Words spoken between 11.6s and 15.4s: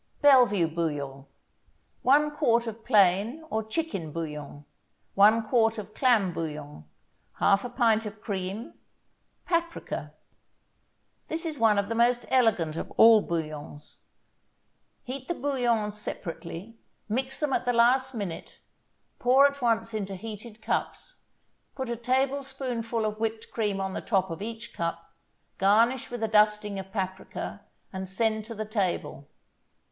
of the most elegant of all bouillons. Heat the